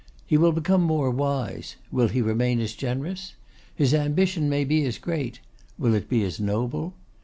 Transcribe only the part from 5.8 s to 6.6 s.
it be as